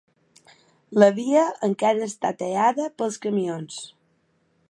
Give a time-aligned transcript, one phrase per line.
[1.03, 3.79] La via encara està tallada pels camions.